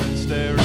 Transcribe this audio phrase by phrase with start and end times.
[0.00, 0.61] I've staring.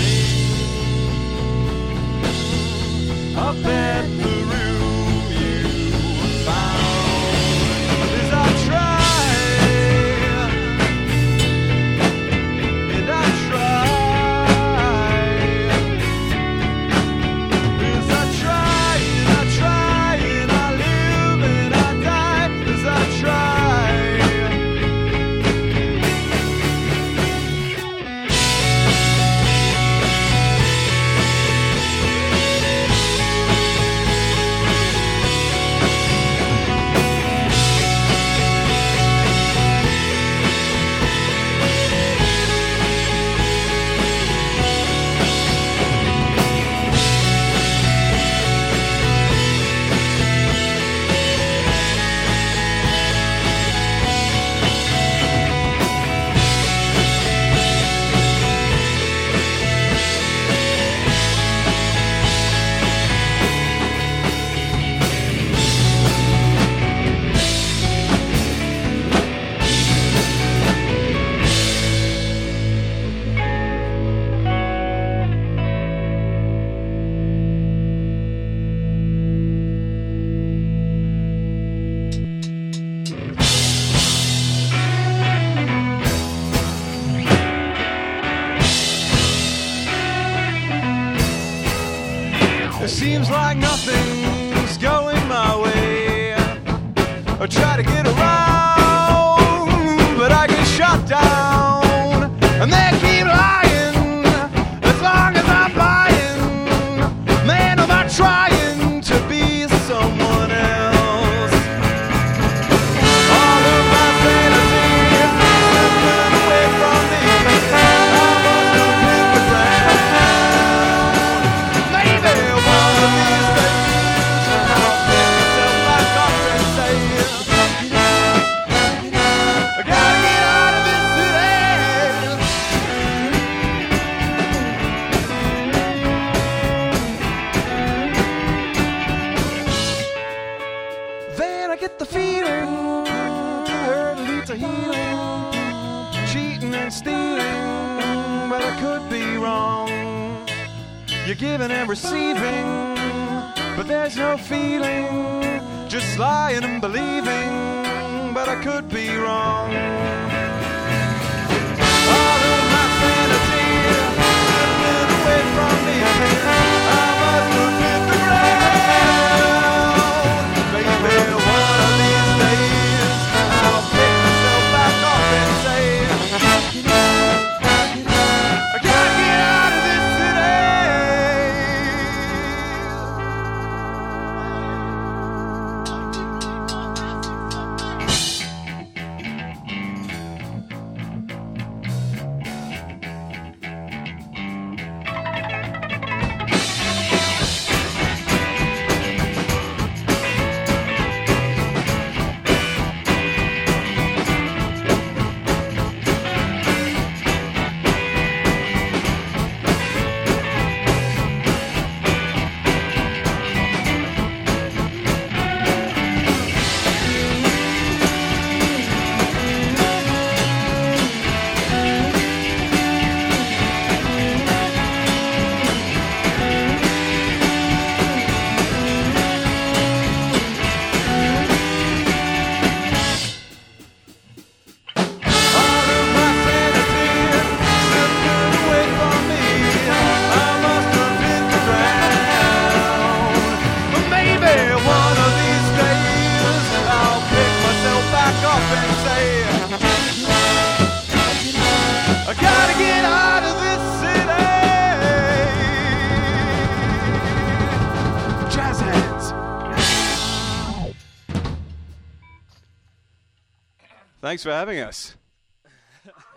[264.27, 265.15] Thanks for having us.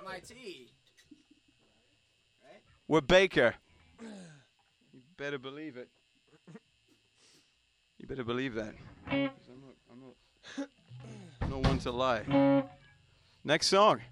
[0.06, 0.68] MIT.
[2.40, 2.60] Right?
[2.86, 3.56] We're Baker.
[4.00, 5.88] You better believe it.
[7.98, 8.76] You better believe that.
[9.10, 9.34] I'm not,
[9.90, 10.68] I'm not,
[11.42, 12.62] I'm not one to lie.
[13.42, 14.02] Next song.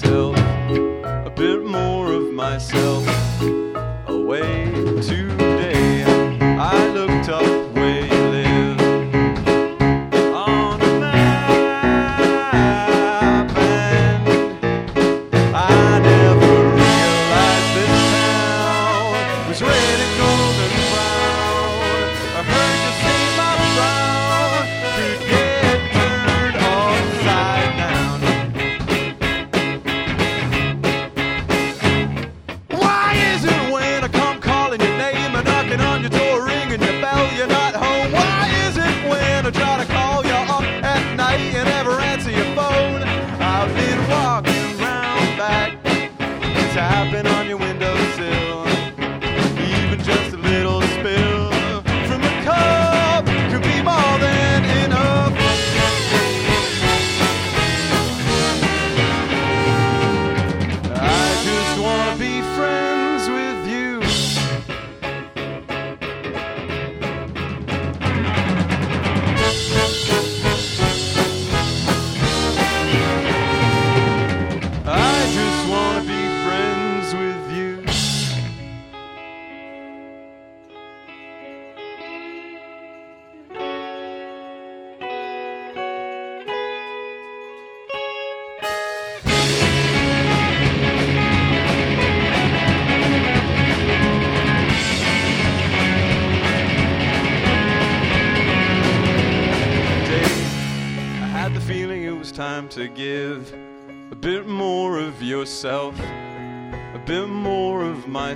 [0.00, 0.36] myself,
[1.26, 3.17] a bit more of myself.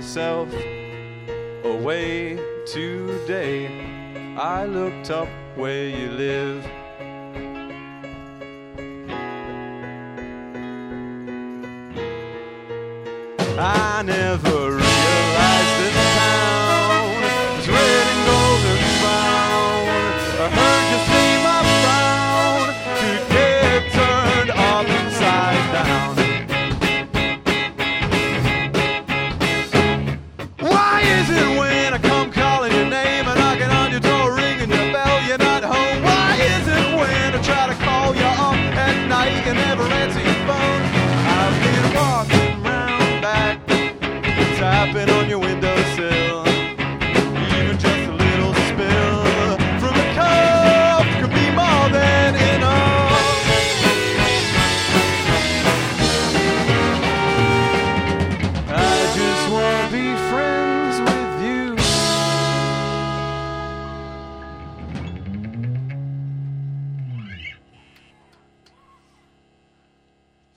[0.03, 0.53] myself
[1.63, 3.69] away today.
[4.37, 6.65] I looked up where you live.
[13.57, 17.05] I never realized this town
[17.55, 19.87] was red and golden brown.
[20.43, 23.32] I heard you say my frown.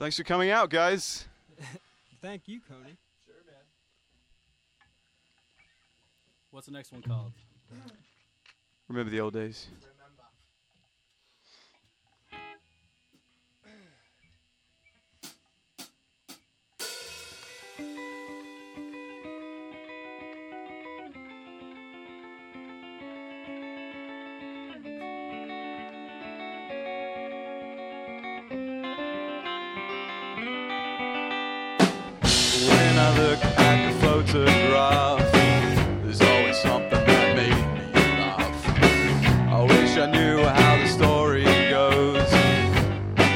[0.07, 1.27] Thanks for coming out, guys.
[2.21, 2.95] Thank you, Cody.
[3.25, 3.55] Sure, man.
[6.49, 7.33] What's the next one called?
[8.87, 9.67] Remember the old days.
[33.17, 35.31] look at the photograph,
[36.03, 38.69] there's always something that made me laugh.
[39.49, 42.29] I wish I knew how the story goes,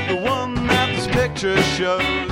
[0.08, 2.31] the one that this picture shows.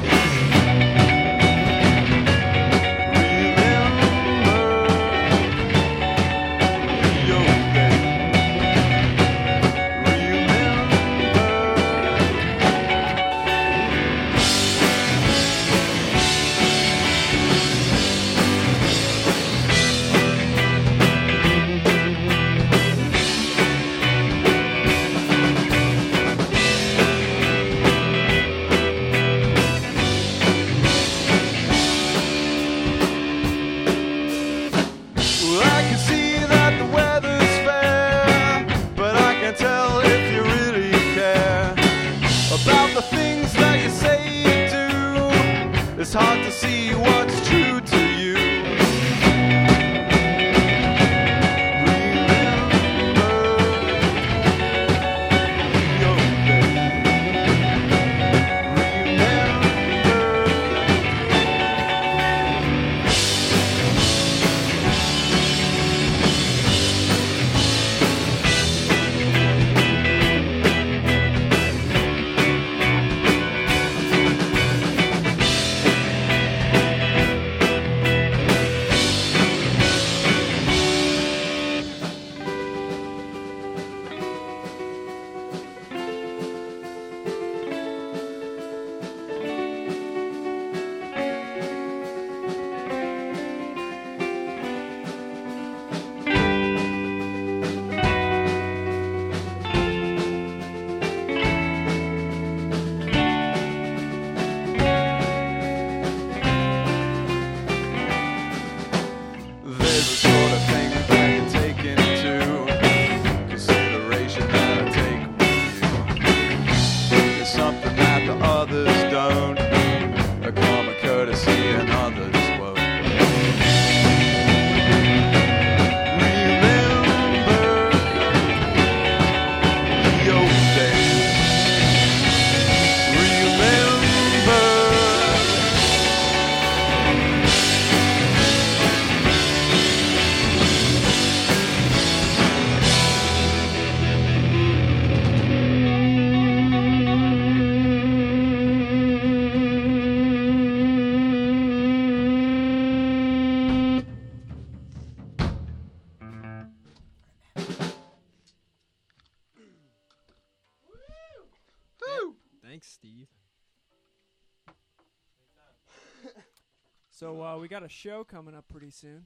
[167.20, 169.26] So uh, we got a show coming up pretty soon.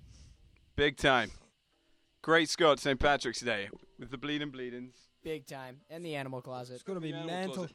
[0.76, 1.30] Big time.
[2.24, 3.00] Great Scott St.
[3.00, 3.70] Patrick's Day
[4.00, 4.96] with the Bleeding Bleedings.
[5.24, 5.82] Big time.
[5.92, 6.74] And the animal closet.
[6.74, 7.54] It's gonna be Yeah, mental.
[7.54, 7.74] close.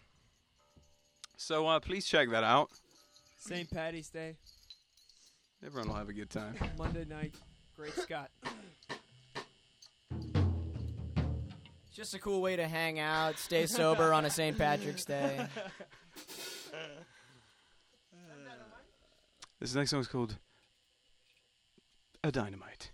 [1.36, 2.68] So uh, please check that out.
[3.38, 3.70] St.
[3.70, 4.34] Patty's Day,
[5.64, 6.56] Everyone will have a good time.
[6.76, 7.36] Monday night.
[7.76, 8.32] Great Scott.
[11.94, 14.58] Just a cool way to hang out, stay sober on a St.
[14.58, 15.46] Patrick's Day.
[19.60, 20.36] This next song is called
[22.22, 22.92] A Dynamite.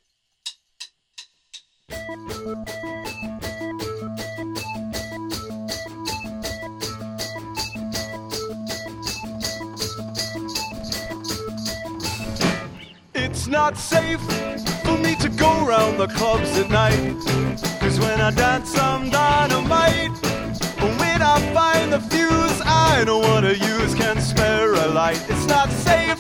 [13.15, 14.21] It's not safe
[14.85, 16.97] for me to go round the clubs at night.
[17.79, 20.44] Cause when I dance, I'm dynamite.
[21.25, 25.25] I find the fuse I don't wanna use, can spare a light.
[25.29, 26.19] It's not safe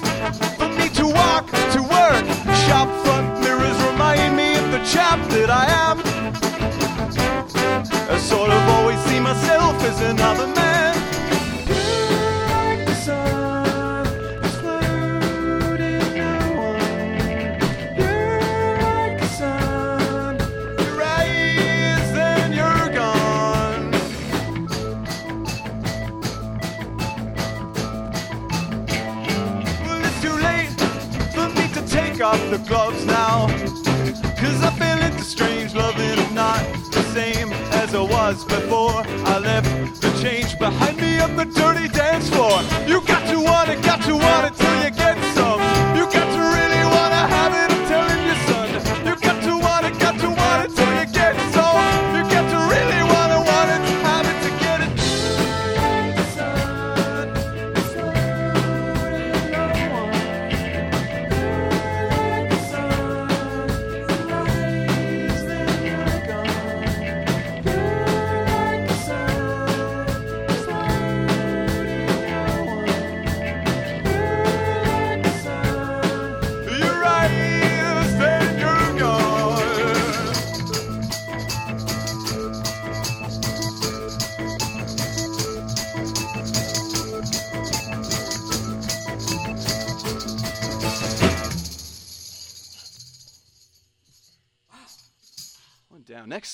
[0.57, 1.83] for me to walk to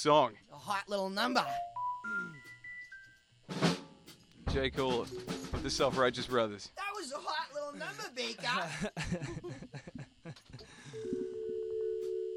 [0.01, 0.33] song.
[0.51, 1.45] A hot little number.
[4.51, 6.71] Jake Hall of the Self Righteous Brothers.
[6.77, 8.49] That was a hot little number, Baker.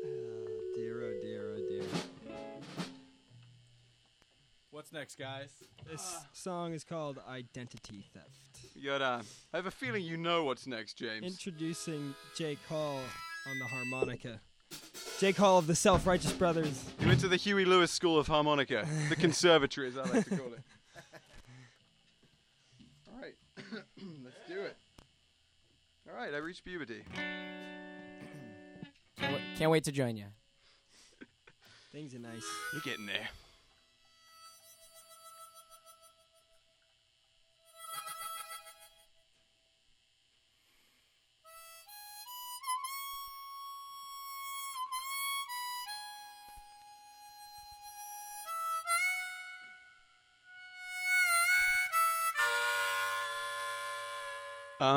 [0.06, 1.84] Oh, dear, oh dear, oh dear.
[4.72, 5.52] What's next, guys?
[5.90, 8.28] This song is called Identity Theft.
[8.76, 9.22] You got, uh,
[9.54, 11.24] I have a feeling you know what's next, James.
[11.24, 13.00] Introducing Jake Hall
[13.48, 14.42] on the harmonica.
[15.20, 16.84] Jake Hall of the Self Righteous Brothers.
[17.00, 20.38] you went to the Huey Lewis School of Harmonica, the conservatory, as I like to
[20.38, 20.60] call it.
[23.14, 23.34] All right,
[24.24, 24.76] let's do it.
[26.10, 27.04] All right, I reached puberty.
[29.20, 30.26] Can't, wait, can't wait to join you.
[31.92, 32.44] Things are nice.
[32.74, 33.30] You're getting there.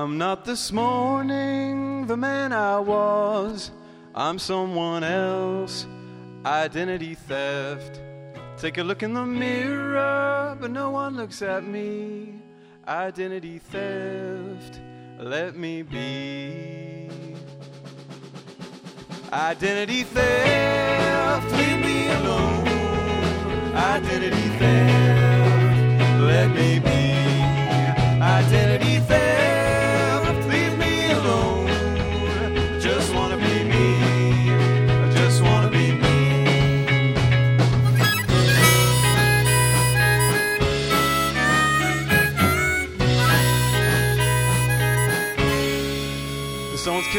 [0.06, 3.72] I'm not this morning the man I was.
[4.14, 5.84] I'm someone else.
[6.44, 8.00] Identity theft.
[8.56, 12.40] Take a look in the mirror, but no one looks at me.
[12.86, 14.78] Identity theft.
[15.18, 17.08] Let me be.
[19.32, 21.50] Identity theft.
[21.50, 22.68] Leave me alone.
[23.74, 26.20] Identity theft.
[26.20, 26.96] Let me be.
[28.46, 28.85] Someone's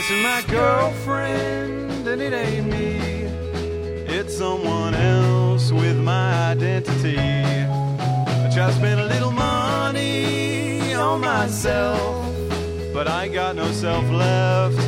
[0.07, 2.97] kissing my girlfriend, and it ain't me.
[4.07, 7.17] It's someone else with my identity.
[7.17, 12.25] I try to spend a little money on myself,
[12.93, 14.79] but I ain't got no self left.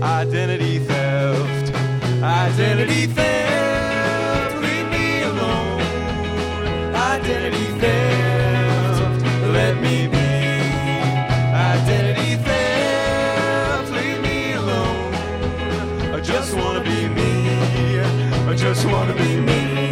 [0.00, 1.74] Identity theft.
[2.22, 3.77] Identity theft.
[18.68, 19.87] Just wanna be me.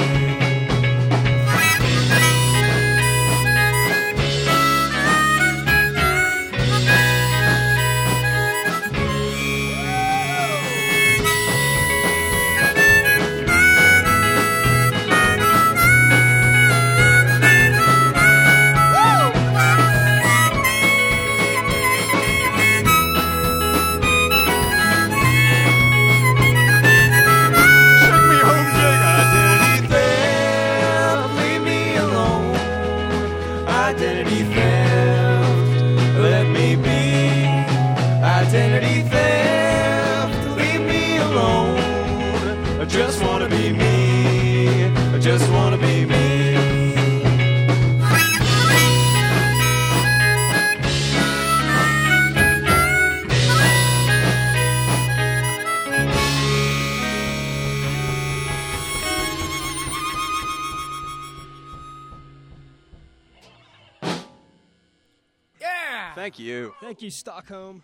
[67.16, 67.82] Stockholm.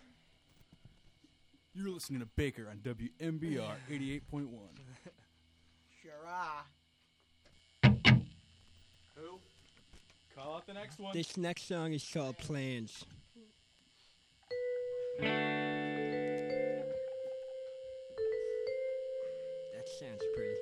[1.73, 4.47] You're listening to Baker on WMBR 88.1.
[6.01, 6.65] Sure are.
[9.15, 9.39] Who?
[10.35, 11.13] Call out the next one.
[11.13, 13.05] This next song is called Plans.
[19.73, 20.52] That sounds pretty.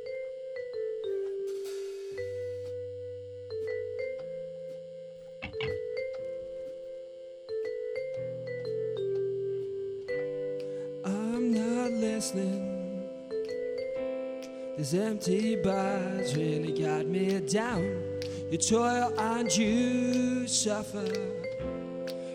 [14.92, 18.20] This empty bars really got me down.
[18.50, 21.08] You toil and you suffer.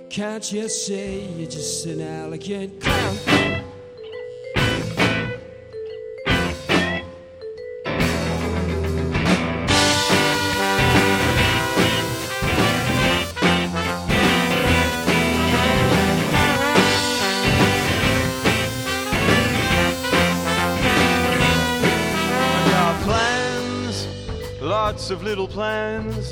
[0.09, 3.36] Can't you see you're just an elegant clown?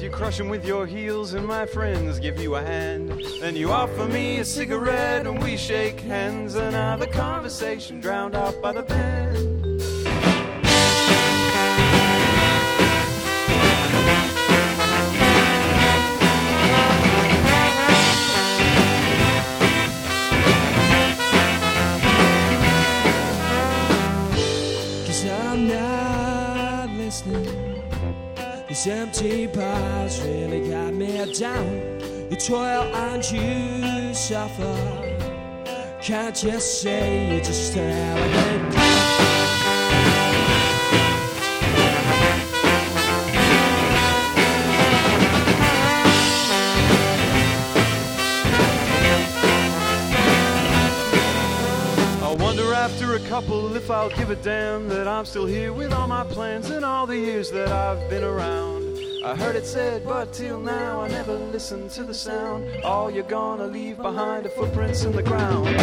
[0.04, 3.24] You crush crush 'em with your heels, and my friends give you a hand.
[3.40, 6.56] Then you offer me a cigarette, and we shake hands.
[6.56, 9.54] And now the conversation drowned out by the band.
[28.86, 32.00] Empty bars really got me down.
[32.30, 34.76] You toil and you suffer.
[36.02, 39.04] Can't you say you're just an elegant clown?
[52.22, 55.90] I wonder after a couple if I'll give a damn that I'm still here with
[55.90, 58.73] all my plans and all the years that I've been around.
[59.24, 62.68] I heard it said, but till now I never listened to the sound.
[62.84, 65.74] All you're gonna leave behind are footprints in the ground.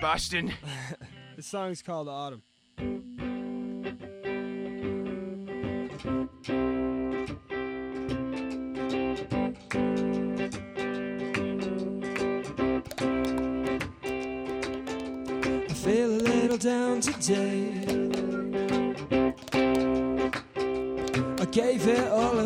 [0.00, 0.52] Boston.
[1.36, 2.42] the song's called Autumn.
[2.78, 2.82] I
[15.74, 18.10] feel a little down today.
[21.38, 22.39] I gave it all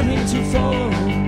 [0.00, 1.19] starting to fall.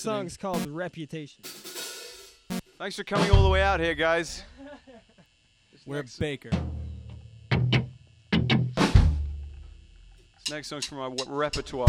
[0.00, 1.42] Song's called Reputation.
[2.78, 4.42] Thanks for coming all the way out here, guys.
[5.72, 6.50] This We're next, Baker.
[7.50, 7.60] this
[10.50, 11.88] next song's from our w- repertoire.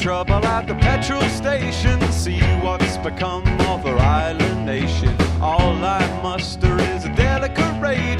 [0.00, 2.00] Trouble at the petrol station.
[2.10, 5.14] See what's become of our island nation.
[5.42, 8.19] All I muster is a delicate rage,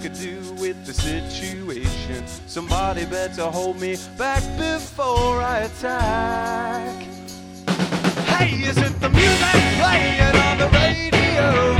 [0.00, 2.26] could do with the situation.
[2.46, 7.02] Somebody better hold me back before I attack.
[8.26, 11.79] Hey, is it the music playing on the radio?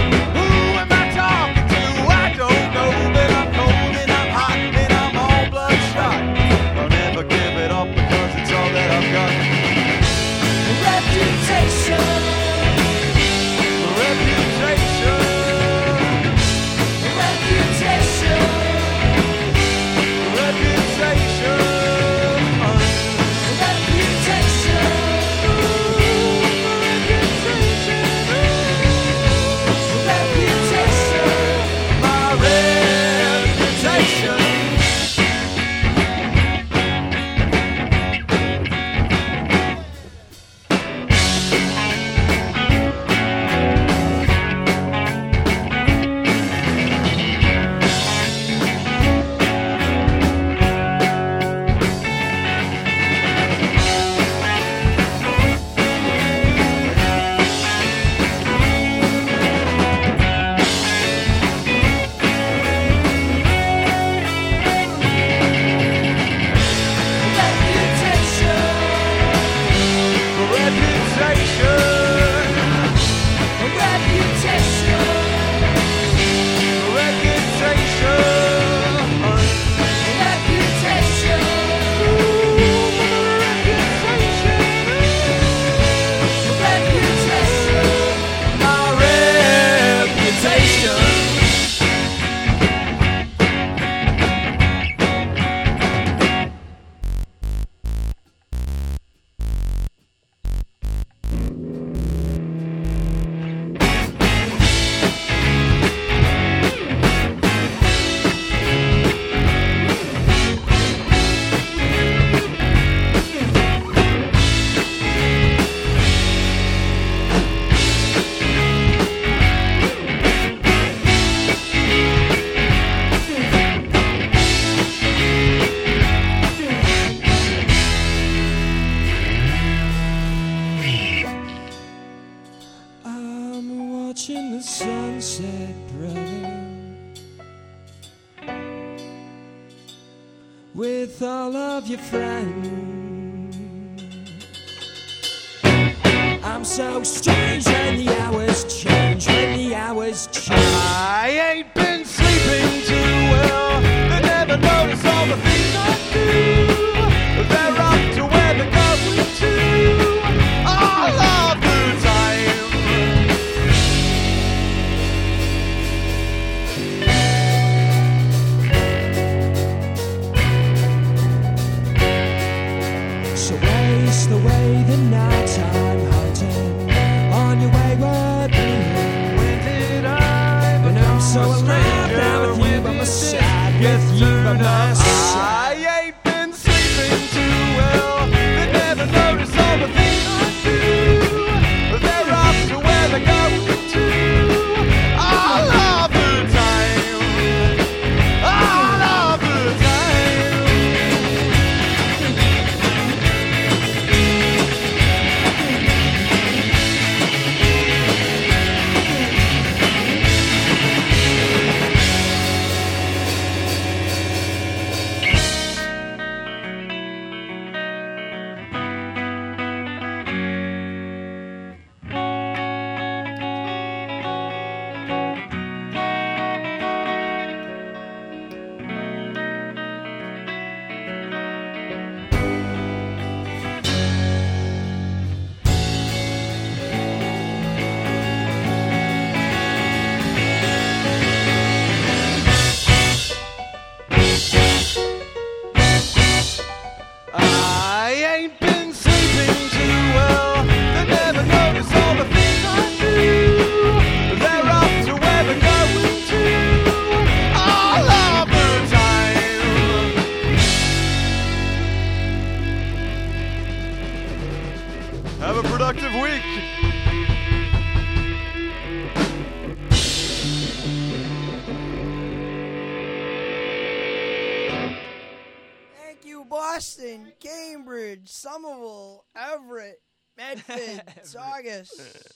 [280.51, 281.91] Redford, Saugus,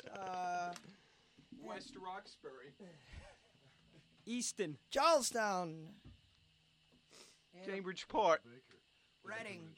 [0.16, 0.72] uh,
[1.62, 2.72] West Roxbury,
[4.26, 5.88] Easton, Charlestown,
[7.66, 8.40] Cambridgeport,
[9.24, 9.70] Reading.